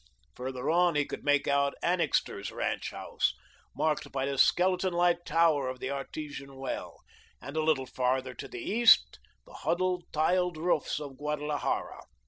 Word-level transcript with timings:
Farther 0.35 0.67
on, 0.67 0.95
he 0.95 1.05
could 1.05 1.23
make 1.23 1.47
out 1.47 1.75
Annixter's 1.83 2.51
ranch 2.51 2.89
house, 2.89 3.35
marked 3.75 4.11
by 4.11 4.25
the 4.25 4.39
skeleton 4.39 4.93
like 4.93 5.25
tower 5.25 5.69
of 5.69 5.79
the 5.79 5.91
artesian 5.91 6.55
well, 6.55 7.03
and, 7.39 7.55
a 7.55 7.61
little 7.61 7.85
farther 7.85 8.33
to 8.33 8.47
the 8.47 8.57
east, 8.63 9.19
the 9.45 9.53
huddled, 9.53 10.05
tiled 10.11 10.57
roofs 10.57 10.99
of 10.99 11.19
Guadalajara. 11.19 11.99